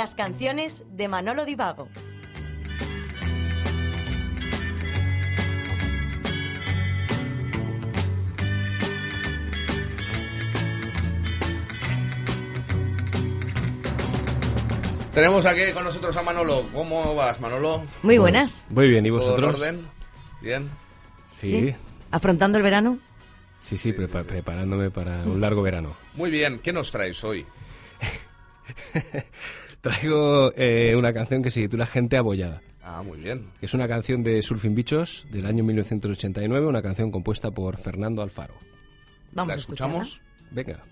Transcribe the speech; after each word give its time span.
Las 0.00 0.14
canciones 0.14 0.82
de 0.96 1.08
Manolo 1.08 1.44
Divago. 1.44 1.86
Tenemos 15.14 15.44
aquí 15.44 15.60
con 15.74 15.84
nosotros 15.84 16.16
a 16.16 16.22
Manolo. 16.22 16.64
¿Cómo 16.72 17.14
vas, 17.14 17.40
Manolo? 17.40 17.82
Muy 18.02 18.18
buenas. 18.18 18.64
Muy 18.70 18.88
bien, 18.88 19.04
¿y 19.04 19.08
¿Todo 19.10 19.20
en 19.20 19.24
vosotros? 19.26 19.54
orden? 19.56 19.86
¿Bien? 20.40 20.70
Sí, 21.40 21.74
¿Afrontando 22.10 22.58
el 22.58 22.64
verano? 22.64 22.98
sí, 23.62 23.76
sí, 23.78 23.92
prepa- 23.92 24.24
preparándome 24.24 24.90
para 24.90 25.18
un 25.24 25.40
largo 25.40 25.62
verano. 25.62 25.94
Muy 26.14 26.30
bien. 26.30 26.58
¿Qué 26.62 26.72
nos 26.72 26.90
traes 26.90 27.22
hoy? 27.24 27.44
Traigo 29.80 30.52
eh, 30.56 30.94
una 30.96 31.12
canción 31.12 31.42
que 31.42 31.50
se 31.50 31.62
titula 31.62 31.86
Gente 31.86 32.16
Abollada. 32.16 32.60
Ah, 32.82 33.02
muy 33.02 33.18
bien. 33.18 33.46
que 33.60 33.66
Es 33.66 33.74
una 33.74 33.88
canción 33.88 34.22
de 34.22 34.42
Surfing 34.42 34.74
Bichos 34.74 35.26
del 35.30 35.46
año 35.46 35.64
1989, 35.64 36.66
una 36.66 36.82
canción 36.82 37.10
compuesta 37.10 37.50
por 37.50 37.76
Fernando 37.78 38.22
Alfaro. 38.22 38.54
Vamos 39.32 39.48
¿La 39.48 39.54
a 39.54 39.58
escucharla. 39.58 40.02
escuchamos? 40.02 40.20
Venga. 40.50 40.82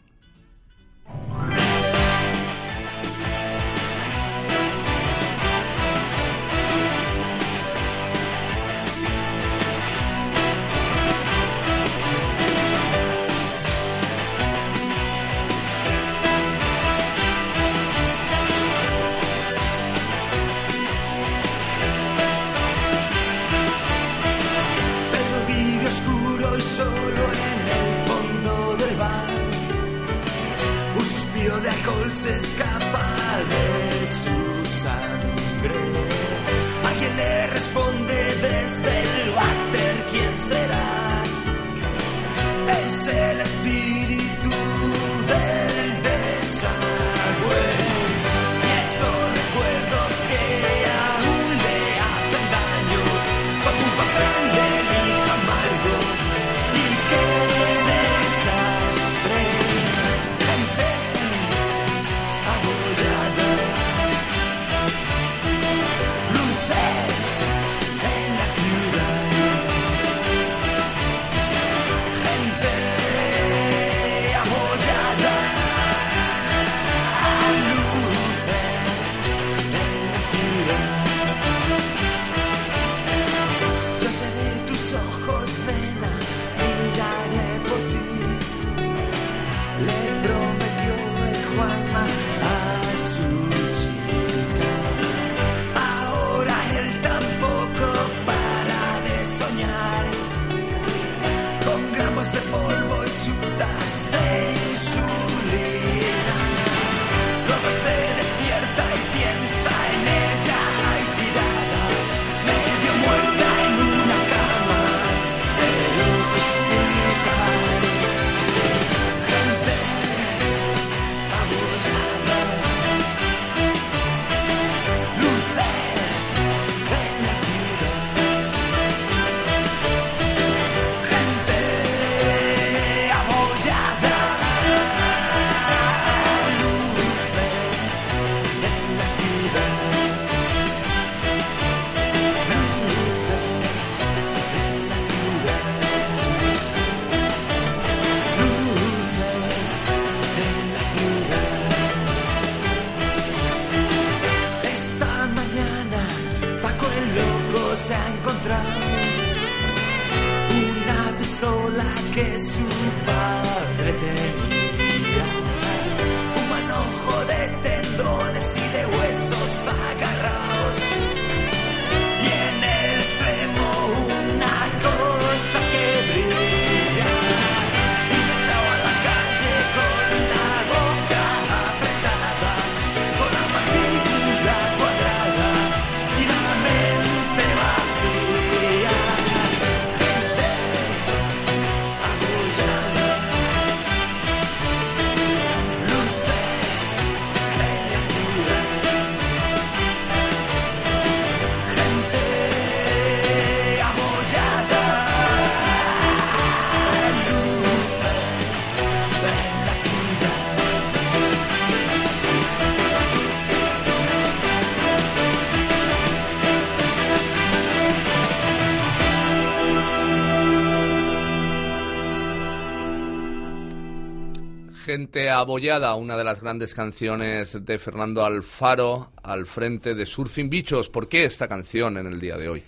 Gente 224.89 225.29
abollada, 225.29 225.95
una 225.97 226.17
de 226.17 226.25
las 226.25 226.41
grandes 226.41 226.73
canciones 226.73 227.63
de 227.63 227.79
Fernando 227.79 228.25
Alfaro 228.25 229.13
al 229.23 229.45
frente 229.45 229.95
de 229.95 230.07
Surfing 230.07 230.49
Bichos. 230.49 230.89
¿Por 230.89 231.11
qué 231.11 231.25
esta 231.25 231.47
canción 231.47 231.99
en 231.99 232.07
el 232.07 232.19
día 232.19 232.39
de 232.39 232.49
hoy? 232.49 232.63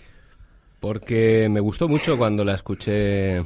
Porque 0.79 1.47
me 1.49 1.59
gustó 1.59 1.87
mucho 1.87 2.19
cuando 2.19 2.45
la 2.45 2.53
escuché 2.53 3.39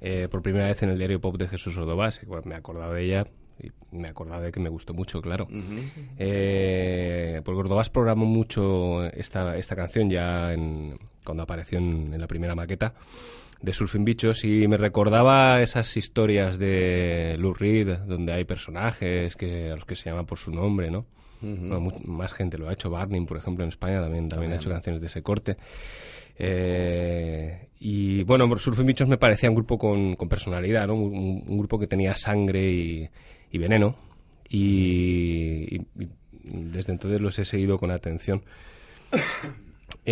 eh, 0.00 0.28
por 0.30 0.42
primera 0.42 0.68
vez 0.68 0.80
en 0.84 0.90
el 0.90 0.98
diario 0.98 1.20
pop 1.20 1.36
de 1.38 1.48
Jesús 1.48 1.76
Ordovás. 1.76 2.20
Me 2.44 2.54
he 2.54 2.56
acordado 2.56 2.92
de 2.92 3.04
ella 3.04 3.26
y 3.60 3.72
me 3.90 4.06
he 4.06 4.10
acordado 4.12 4.42
de 4.42 4.52
que 4.52 4.60
me 4.60 4.68
gustó 4.68 4.94
mucho, 4.94 5.20
claro. 5.20 5.48
Eh, 6.16 7.42
porque 7.44 7.58
Ordovás 7.58 7.90
programó 7.90 8.26
mucho 8.26 9.06
esta, 9.06 9.56
esta 9.56 9.74
canción 9.74 10.08
ya 10.08 10.52
en, 10.52 10.96
cuando 11.24 11.42
apareció 11.42 11.78
en, 11.78 12.14
en 12.14 12.20
la 12.20 12.28
primera 12.28 12.54
maqueta 12.54 12.94
de 13.62 13.72
Surfing 13.72 14.04
Bichos 14.04 14.44
y 14.44 14.66
me 14.68 14.76
recordaba 14.76 15.60
esas 15.60 15.96
historias 15.96 16.58
de 16.58 17.36
Lou 17.38 17.52
Reed 17.54 17.98
donde 18.06 18.32
hay 18.32 18.44
personajes 18.44 19.36
que, 19.36 19.70
a 19.70 19.74
los 19.74 19.84
que 19.84 19.94
se 19.94 20.08
llama 20.10 20.24
por 20.24 20.38
su 20.38 20.50
nombre, 20.50 20.90
¿no? 20.90 21.04
Bueno, 21.42 21.92
más 22.04 22.32
gente 22.34 22.58
lo 22.58 22.68
ha 22.68 22.72
hecho. 22.74 22.90
Barney, 22.90 23.24
por 23.24 23.36
ejemplo, 23.38 23.64
en 23.64 23.68
España 23.70 24.00
también, 24.00 24.28
también 24.28 24.52
ha 24.52 24.56
hecho 24.56 24.68
canciones 24.70 25.00
de 25.00 25.06
ese 25.06 25.22
corte. 25.22 25.56
Eh, 26.38 27.68
y 27.80 28.22
bueno, 28.24 28.46
Surfing 28.56 28.86
Bichos 28.86 29.08
me 29.08 29.18
parecía 29.18 29.48
un 29.50 29.54
grupo 29.56 29.78
con, 29.78 30.16
con 30.16 30.28
personalidad, 30.28 30.86
¿no? 30.86 30.94
Un, 30.94 31.44
un 31.46 31.58
grupo 31.58 31.78
que 31.78 31.86
tenía 31.86 32.14
sangre 32.14 32.70
y, 32.70 33.08
y 33.52 33.58
veneno. 33.58 33.96
Y, 34.48 35.76
y- 35.76 35.86
y 35.98 36.08
desde 36.72 36.92
entonces 36.92 37.20
los 37.20 37.38
he 37.38 37.44
seguido 37.44 37.78
con 37.78 37.90
atención. 37.90 38.42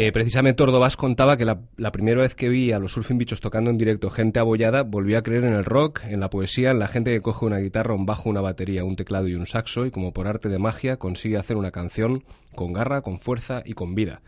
Eh, 0.01 0.13
precisamente 0.13 0.63
Ordovás 0.63 0.97
contaba 0.97 1.37
que 1.37 1.45
la, 1.45 1.59
primera 1.91 2.21
vez 2.21 2.37
que 2.37 2.49
vi 2.49 2.71
a 2.71 2.79
los 2.79 2.93
Surfing 2.93 3.19
Bichos 3.19 3.41
tocando 3.41 3.69
en 3.71 3.79
directo 3.79 4.11
gente 4.11 4.39
abollada, 4.39 4.85
volvió 4.85 5.19
a 5.19 5.25
creer 5.25 5.45
en 5.45 5.55
el 5.55 5.65
rock, 5.65 6.03
en 6.05 6.21
la 6.21 6.31
poesía, 6.31 6.71
en 6.71 6.79
la 6.79 6.87
gente 6.87 7.11
que 7.11 7.21
coge 7.21 7.45
una 7.45 7.59
guitarra, 7.59 7.95
un 7.95 8.07
bajo, 8.07 8.31
una 8.31 8.41
batería, 8.41 8.85
un 8.85 8.95
teclado 8.95 9.27
y 9.27 9.35
un 9.35 9.45
saxo 9.45 9.87
y 9.87 9.91
como 9.91 10.13
por 10.13 10.29
arte 10.29 10.49
de 10.49 10.61
magia 10.61 10.99
consigue 10.99 11.37
hacer 11.37 11.57
una 11.57 11.73
canción 11.73 12.23
con 12.55 12.73
garra, 12.73 13.03
con 13.03 13.19
fuerza 13.19 13.63
y 13.65 13.73
con 13.73 13.97
vida. 13.97 14.23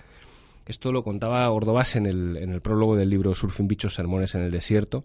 Esto 0.66 0.90
lo 0.90 1.04
contaba 1.04 1.48
Ordovás 1.48 1.94
en 1.94 2.06
el, 2.06 2.36
en 2.38 2.50
el 2.50 2.60
prólogo 2.60 2.96
del 2.96 3.10
libro 3.10 3.32
Surfing 3.36 3.68
Bichos 3.68 3.94
Sermones 3.94 4.34
en 4.34 4.42
el 4.42 4.50
Desierto 4.50 5.04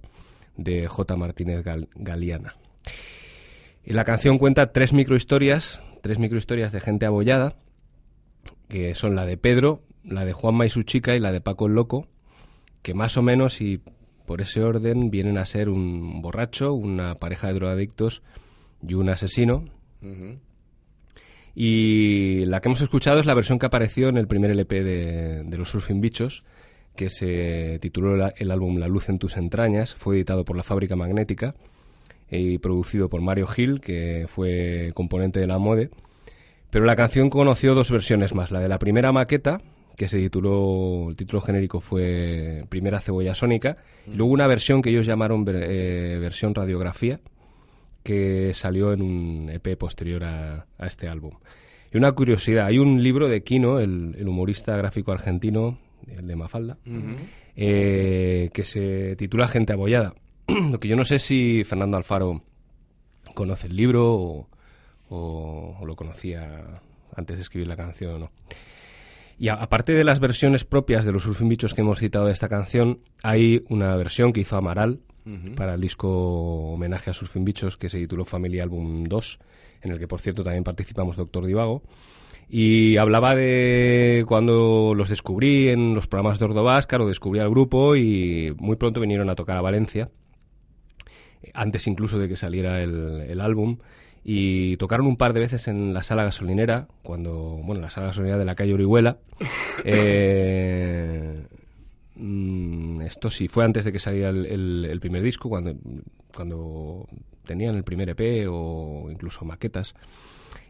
de 0.58 0.88
J. 0.88 1.16
Martínez 1.16 1.64
Gal- 1.64 1.90
Galeana. 1.94 2.56
Y 3.84 3.94
la 3.94 4.04
canción 4.04 4.40
cuenta 4.40 4.66
tres 4.66 4.94
microhistorias, 4.94 5.84
tres 6.02 6.18
microhistorias 6.18 6.72
de 6.72 6.80
gente 6.80 7.06
abollada, 7.06 7.54
que 8.68 8.96
son 8.96 9.14
la 9.16 9.28
de 9.28 9.38
Pedro, 9.38 9.84
la 10.08 10.26
de 10.26 10.34
Juanma 10.34 10.66
y 10.66 10.70
su 10.70 10.84
chica 10.84 11.16
y 11.16 11.20
la 11.20 11.32
de 11.32 11.42
Paco 11.42 11.68
el 11.68 11.74
Loco, 11.74 12.08
que 12.82 12.94
más 12.94 13.18
o 13.18 13.22
menos 13.22 13.62
y 13.62 13.82
por 14.26 14.42
ese 14.42 14.62
orden 14.64 15.10
vienen 15.12 15.38
a 15.38 15.46
ser 15.46 15.70
un 15.70 16.22
borracho, 16.22 16.74
una 16.74 17.16
pareja 17.16 17.48
de 17.48 17.54
drogadictos 17.54 18.24
y 18.88 18.94
un 18.96 19.10
asesino. 19.10 19.66
Y 21.54 22.46
la 22.46 22.60
que 22.60 22.68
hemos 22.68 22.82
escuchado 22.82 23.20
es 23.20 23.26
la 23.26 23.34
versión 23.34 23.60
que 23.60 23.66
apareció 23.66 24.10
en 24.10 24.18
el 24.18 24.28
primer 24.28 24.52
LP 24.52 24.84
de, 24.84 25.44
de 25.44 25.58
los 25.58 25.70
Surfing 25.70 26.02
Bichos, 26.02 26.44
que 26.96 27.10
se 27.10 27.80
tituló 27.82 28.16
la- 28.18 28.34
el 28.38 28.52
álbum 28.52 28.78
La 28.78 28.88
luz 28.88 29.10
en 29.10 29.20
tus 29.20 29.38
entrañas, 29.38 29.96
fue 29.96 30.16
editado 30.16 30.44
por 30.44 30.58
la 30.58 30.64
Fábrica 30.64 30.96
Magnética 30.96 31.56
y 32.30 32.58
producido 32.58 33.10
por 33.10 33.22
Mario 33.22 33.48
Gil, 33.48 33.80
que 33.80 34.26
fue 34.28 34.92
componente 34.96 35.40
de 35.40 35.48
la 35.48 35.58
MODE. 35.58 35.92
Pero 36.72 36.86
la 36.86 36.96
canción 36.96 37.30
conoció 37.30 37.74
dos 37.74 37.92
versiones 37.92 38.34
más. 38.34 38.52
La 38.52 38.60
de 38.60 38.68
la 38.68 38.80
primera 38.80 39.12
maqueta, 39.14 39.62
que 39.98 40.08
se 40.08 40.18
tituló, 40.20 41.10
el 41.10 41.16
título 41.16 41.42
genérico 41.42 41.80
fue 41.80 42.66
Primera 42.70 43.00
Cebolla 43.02 43.34
Sónica, 43.36 43.78
y 44.08 44.16
luego 44.16 44.32
una 44.34 44.48
versión 44.48 44.82
que 44.82 44.90
ellos 44.90 45.06
llamaron 45.06 45.46
ver- 45.46 45.64
eh, 45.68 46.18
versión 46.20 46.54
radiografía, 46.54 47.20
que 48.04 48.54
salió 48.54 48.94
en 48.94 49.02
un 49.02 49.50
EP 49.50 49.78
posterior 49.78 50.24
a, 50.24 50.66
a 50.78 50.88
este 50.88 51.08
álbum. 51.08 51.34
Y 51.94 51.98
una 51.98 52.12
curiosidad, 52.12 52.66
hay 52.68 52.78
un 52.78 53.02
libro 53.02 53.28
de 53.30 53.42
Kino, 53.44 53.80
el, 53.80 54.16
el 54.18 54.28
humorista 54.28 54.76
gráfico 54.78 55.12
argentino, 55.12 55.78
el 56.08 56.28
de 56.28 56.36
Mafalda, 56.36 56.78
eh, 57.56 58.50
que 58.54 58.64
se 58.64 59.16
titula 59.16 59.48
Gente 59.48 59.74
abollada. 59.74 60.14
Lo 60.72 60.80
que 60.80 60.88
yo 60.88 60.96
no 60.96 61.06
sé 61.06 61.20
si 61.20 61.64
Fernando 61.64 61.98
Alfaro 61.98 62.44
conoce 63.34 63.68
el 63.68 63.76
libro 63.76 64.14
o, 64.14 64.48
o- 65.10 65.78
o 65.80 65.86
lo 65.86 65.96
conocía 65.96 66.82
antes 67.16 67.38
de 67.38 67.42
escribir 67.44 67.68
la 67.68 67.76
canción 67.76 68.16
o 68.16 68.20
no. 68.20 68.32
Y 69.38 69.50
a- 69.50 69.56
aparte 69.56 69.94
de 69.94 70.04
las 70.04 70.20
versiones 70.20 70.64
propias 70.66 71.06
de 71.06 71.12
los 71.12 71.24
Surfing 71.24 71.50
Bichos 71.50 71.74
que 71.74 71.82
hemos 71.82 72.00
citado 72.00 72.26
de 72.26 72.32
esta 72.34 72.48
canción, 72.50 73.00
hay 73.24 73.64
una 73.70 73.96
versión 73.96 74.32
que 74.34 74.42
hizo 74.42 74.56
Amaral 74.58 75.00
para 75.56 75.74
el 75.74 75.82
disco 75.82 76.08
homenaje 76.74 77.10
a 77.10 77.14
Surfing 77.14 77.44
Bichos 77.46 77.78
que 77.78 77.90
se 77.90 77.98
tituló 77.98 78.26
Family 78.26 78.60
Album 78.60 79.06
2, 79.06 79.40
en 79.82 79.92
el 79.92 79.98
que 80.00 80.08
por 80.08 80.22
cierto 80.22 80.44
también 80.44 80.64
participamos 80.64 81.18
Doctor 81.18 81.46
Divago. 81.48 81.82
Y 82.48 82.98
hablaba 82.98 83.34
de 83.34 84.24
cuando 84.28 84.94
los 84.96 85.10
descubrí 85.10 85.70
en 85.70 85.96
los 85.96 86.06
programas 86.06 86.38
de 86.38 86.46
Ordovás, 86.46 86.86
claro, 86.86 87.08
descubrí 87.08 87.40
al 87.40 87.50
grupo 87.50 87.96
y 87.96 88.54
muy 88.60 88.76
pronto 88.76 89.02
vinieron 89.02 89.30
a 89.32 89.36
tocar 89.36 89.58
a 89.58 89.62
Valencia 89.62 90.12
antes 91.54 91.88
incluso 91.88 92.18
de 92.20 92.28
que 92.28 92.36
saliera 92.36 92.82
el, 92.84 93.22
el 93.28 93.42
álbum 93.42 93.78
y 94.28 94.76
tocaron 94.78 95.06
un 95.06 95.18
par 95.18 95.34
de 95.34 95.40
veces 95.42 95.68
en 95.68 95.94
la 95.94 96.02
sala 96.02 96.24
gasolinera 96.24 96.88
cuando 97.04 97.60
bueno 97.64 97.80
la 97.82 97.92
sala 97.92 98.08
gasolinera 98.08 98.40
de 98.40 98.46
la 98.46 98.56
calle 98.56 98.74
Orihuela. 98.74 99.18
Eh, 99.86 101.46
mm, 102.16 103.02
esto 103.02 103.30
sí 103.30 103.48
fue 103.48 103.66
antes 103.66 103.86
de 103.86 103.92
que 103.92 104.00
saliera 104.00 104.30
el, 104.30 104.46
el- 104.46 104.86
el 104.90 105.00
primer 105.00 105.22
disco 105.22 105.48
cuando 105.50 105.76
cuando 106.36 107.08
tenían 107.46 107.76
el 107.76 107.84
primer 107.84 108.10
EP 108.10 108.48
o 108.50 109.10
incluso 109.12 109.46
maquetas. 109.46 109.94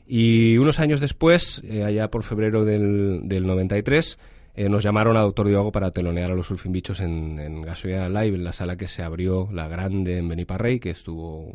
Y 0.08 0.58
unos 0.58 0.80
años 0.80 1.00
después, 1.00 1.64
eh, 1.66 1.84
allá 1.84 2.10
por 2.10 2.24
febrero 2.24 2.64
del, 2.66 3.22
del 3.24 3.48
93, 3.48 4.20
eh, 4.56 4.70
nos 4.70 4.84
llamaron 4.84 5.18
a 5.18 5.22
Doctor 5.22 5.48
Divago 5.48 5.72
para 5.72 5.90
telonear 5.92 6.32
a 6.32 6.36
los 6.36 6.48
Surfing 6.48 6.72
Bichos 6.72 7.00
en, 7.00 7.40
en 7.40 7.62
Gasolina 7.64 8.08
Live, 8.10 8.36
en 8.38 8.44
la 8.44 8.54
sala 8.54 8.76
que 8.76 8.88
se 8.88 9.02
abrió, 9.02 9.48
la 9.52 9.68
grande, 9.68 10.20
en 10.20 10.28
Beniparrey, 10.30 10.80
que 10.80 10.92
estuvo 10.92 11.54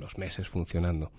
unos 0.00 0.18
meses 0.18 0.48
funcionando. 0.48 1.12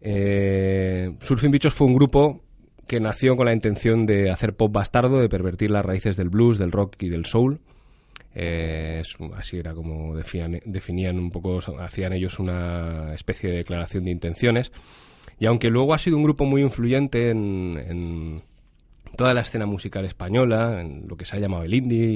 Eh, 0.00 1.14
Surfing 1.20 1.50
Bichos 1.50 1.74
fue 1.74 1.86
un 1.86 1.94
grupo 1.94 2.42
que 2.86 3.00
nació 3.00 3.36
con 3.36 3.46
la 3.46 3.52
intención 3.52 4.06
de 4.06 4.30
hacer 4.30 4.54
pop 4.54 4.72
bastardo, 4.72 5.20
de 5.20 5.28
pervertir 5.28 5.70
las 5.70 5.84
raíces 5.84 6.16
del 6.16 6.28
blues, 6.28 6.58
del 6.58 6.72
rock 6.72 7.02
y 7.02 7.08
del 7.08 7.26
soul. 7.26 7.60
Eh, 8.34 9.02
así 9.36 9.58
era 9.58 9.74
como 9.74 10.16
definían, 10.16 11.18
un 11.18 11.30
poco, 11.30 11.58
hacían 11.78 12.12
ellos 12.12 12.38
una 12.38 13.14
especie 13.14 13.50
de 13.50 13.56
declaración 13.58 14.04
de 14.04 14.10
intenciones. 14.10 14.72
Y 15.38 15.46
aunque 15.46 15.70
luego 15.70 15.94
ha 15.94 15.98
sido 15.98 16.16
un 16.16 16.24
grupo 16.24 16.44
muy 16.44 16.62
influyente 16.62 17.30
en, 17.30 18.42
toda 19.16 19.32
la 19.32 19.42
escena 19.42 19.66
musical 19.66 20.04
española, 20.04 20.80
en 20.80 21.06
lo 21.08 21.16
que 21.16 21.24
se 21.24 21.36
ha 21.36 21.38
llamado 21.38 21.62
el 21.62 21.72
indie 21.72 22.06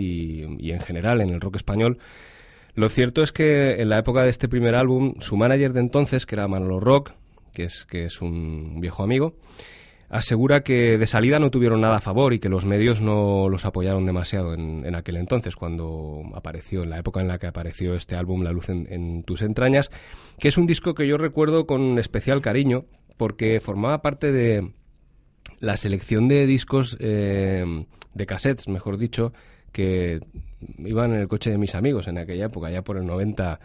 y 0.58 0.72
en 0.72 0.80
general 0.80 1.20
en 1.20 1.30
el 1.30 1.40
rock 1.40 1.56
español, 1.56 1.98
lo 2.74 2.88
cierto 2.88 3.22
es 3.22 3.32
que 3.32 3.80
en 3.80 3.88
la 3.88 3.98
época 3.98 4.22
de 4.22 4.30
este 4.30 4.48
primer 4.48 4.74
álbum, 4.74 5.14
su 5.18 5.36
manager 5.36 5.72
de 5.72 5.80
entonces, 5.80 6.26
que 6.26 6.36
era 6.36 6.48
Manolo 6.48 6.80
Rock, 6.80 7.12
que 7.52 7.64
es, 7.64 7.84
que 7.86 8.04
es 8.04 8.22
un 8.22 8.80
viejo 8.80 9.02
amigo, 9.02 9.34
asegura 10.10 10.62
que 10.62 10.96
de 10.96 11.06
salida 11.06 11.38
no 11.38 11.50
tuvieron 11.50 11.80
nada 11.80 11.96
a 11.96 12.00
favor 12.00 12.32
y 12.32 12.38
que 12.38 12.48
los 12.48 12.64
medios 12.64 13.00
no 13.00 13.48
los 13.48 13.64
apoyaron 13.64 14.06
demasiado 14.06 14.54
en, 14.54 14.84
en 14.86 14.94
aquel 14.94 15.16
entonces, 15.16 15.56
cuando 15.56 16.22
apareció, 16.34 16.82
en 16.82 16.90
la 16.90 16.98
época 16.98 17.20
en 17.20 17.28
la 17.28 17.38
que 17.38 17.46
apareció 17.46 17.94
este 17.94 18.16
álbum 18.16 18.42
La 18.42 18.52
luz 18.52 18.68
en, 18.68 19.22
tus 19.24 19.42
entrañas, 19.42 19.90
que 20.38 20.48
es 20.48 20.56
un 20.56 20.66
disco 20.66 20.94
que 20.94 21.06
yo 21.06 21.18
recuerdo 21.18 21.66
con 21.66 21.98
especial 21.98 22.40
cariño, 22.40 22.86
porque 23.16 23.60
formaba 23.60 24.00
parte 24.00 24.32
de 24.32 24.72
la 25.60 25.76
selección 25.76 26.28
de 26.28 26.46
discos, 26.46 26.96
eh, 27.00 27.64
de 28.14 28.26
cassettes, 28.26 28.68
mejor 28.68 28.96
dicho, 28.96 29.32
que 29.78 30.18
iban 30.78 31.12
en 31.12 31.20
el 31.20 31.28
coche 31.28 31.52
de 31.52 31.56
mis 31.56 31.76
amigos 31.76 32.08
en 32.08 32.18
aquella 32.18 32.46
época, 32.46 32.68
ya 32.68 32.82
por 32.82 32.96
el 32.96 33.06
90, 33.06 33.60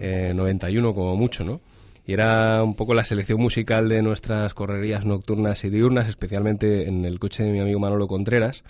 eh, 0.00 0.32
91 0.32 0.94
como 0.94 1.16
mucho, 1.16 1.42
¿no? 1.42 1.60
Y 2.06 2.12
era 2.12 2.62
un 2.62 2.76
poco 2.76 2.94
la 2.94 3.02
selección 3.02 3.40
musical 3.40 3.88
de 3.88 4.00
nuestras 4.00 4.54
correrías 4.54 5.04
nocturnas 5.04 5.64
y 5.64 5.70
diurnas, 5.70 6.06
especialmente 6.06 6.86
en 6.86 7.04
el 7.04 7.18
coche 7.18 7.42
de 7.42 7.50
mi 7.50 7.58
amigo 7.58 7.80
Manolo 7.80 8.06
Contreras. 8.06 8.62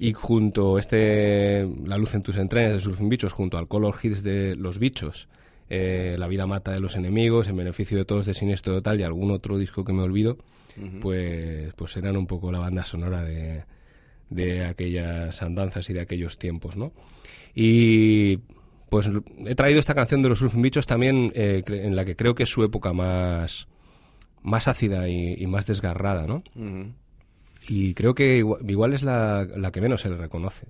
Y 0.00 0.14
junto 0.14 0.78
este 0.78 1.64
La 1.84 1.96
luz 1.96 2.16
en 2.16 2.22
tus 2.22 2.38
entrañas 2.38 2.72
de 2.72 2.80
Surfing 2.80 3.08
Bichos, 3.08 3.32
junto 3.32 3.56
al 3.56 3.68
Color 3.68 3.94
Hits 4.02 4.24
de 4.24 4.56
Los 4.56 4.80
Bichos, 4.80 5.28
eh, 5.70 6.16
La 6.18 6.26
vida 6.26 6.48
mata 6.48 6.72
de 6.72 6.80
los 6.80 6.96
enemigos, 6.96 7.46
En 7.46 7.56
beneficio 7.56 7.96
de 7.98 8.04
todos 8.04 8.26
de 8.26 8.34
Siniestro 8.34 8.74
Total 8.74 8.98
y 8.98 9.04
algún 9.04 9.30
otro 9.30 9.58
disco 9.58 9.84
que 9.84 9.92
me 9.92 10.02
olvido, 10.02 10.38
pues, 11.00 11.72
pues 11.74 11.96
eran 11.96 12.16
un 12.16 12.26
poco 12.26 12.50
la 12.50 12.58
banda 12.58 12.84
sonora 12.84 13.22
de, 13.22 13.62
de 14.30 14.64
aquellas 14.64 15.42
andanzas 15.42 15.88
y 15.90 15.92
de 15.92 16.00
aquellos 16.00 16.38
tiempos, 16.38 16.76
¿no? 16.76 16.92
Y 17.54 18.38
pues 18.88 19.10
he 19.46 19.54
traído 19.54 19.80
esta 19.80 19.94
canción 19.94 20.22
de 20.22 20.28
los 20.28 20.38
Surfing 20.38 20.62
Bichos 20.62 20.86
también 20.86 21.32
eh, 21.34 21.62
en 21.66 21.96
la 21.96 22.04
que 22.04 22.16
creo 22.16 22.34
que 22.34 22.44
es 22.44 22.48
su 22.48 22.62
época 22.62 22.92
más, 22.92 23.68
más 24.42 24.68
ácida 24.68 25.08
y, 25.08 25.34
y 25.34 25.46
más 25.46 25.66
desgarrada, 25.66 26.26
¿no? 26.26 26.42
Y 27.68 27.94
creo 27.94 28.14
que 28.14 28.38
igual, 28.38 28.70
igual 28.70 28.92
es 28.94 29.02
la, 29.02 29.44
la 29.44 29.72
que 29.72 29.80
menos 29.80 30.02
se 30.02 30.08
le 30.08 30.16
reconoce. 30.16 30.66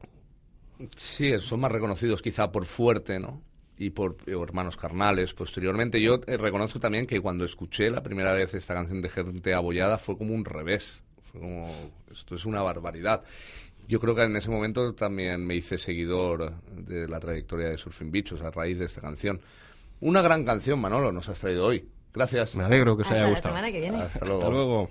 Sí, 0.94 1.32
son 1.40 1.60
más 1.60 1.72
reconocidos 1.72 2.22
quizá 2.22 2.50
por 2.52 2.64
fuerte, 2.64 3.18
¿no? 3.18 3.42
y 3.78 3.90
por 3.90 4.16
hermanos 4.26 4.76
carnales 4.76 5.34
posteriormente. 5.34 6.00
Yo 6.00 6.20
eh, 6.26 6.36
reconozco 6.36 6.80
también 6.80 7.06
que 7.06 7.20
cuando 7.20 7.44
escuché 7.44 7.90
la 7.90 8.02
primera 8.02 8.32
vez 8.32 8.54
esta 8.54 8.75
canción 8.75 9.02
de 9.02 9.08
Gente 9.08 9.54
Abollada 9.54 9.98
fue 9.98 10.16
como 10.16 10.34
un 10.34 10.44
revés. 10.44 11.02
Fue 11.37 11.40
como, 11.40 11.69
esto 12.11 12.35
es 12.35 12.47
una 12.47 12.62
barbaridad. 12.62 13.23
Yo 13.88 14.00
creo 14.00 14.14
que 14.14 14.23
en 14.23 14.35
ese 14.37 14.50
momento 14.50 14.95
también 14.95 15.45
me 15.47 15.55
hice 15.55 15.76
seguidor 15.78 16.55
de 16.73 17.07
la 17.07 17.21
trayectoria 17.21 17.69
de 17.69 17.78
Surfing 17.78 18.11
Bichos 18.11 18.40
a 18.43 18.50
raíz 18.50 18.78
de 18.78 18.87
esta 18.87 19.00
canción. 19.00 19.40
Una 20.00 20.23
gran 20.23 20.45
canción, 20.45 20.81
Manolo, 20.81 21.12
nos 21.12 21.28
has 21.28 21.38
traído 21.38 21.66
hoy. 21.66 21.87
Gracias. 22.12 22.57
Me 22.57 22.64
alegro 22.64 22.97
que 22.97 23.02
os 23.02 23.09
Hasta 23.09 23.14
haya 23.16 23.25
la 23.25 23.31
gustado. 23.31 23.55
semana 23.55 23.71
que 23.73 23.81
viene. 23.81 23.99
Hasta 23.99 24.12
Hasta 24.14 24.26
luego. 24.26 24.50
luego. 24.50 24.90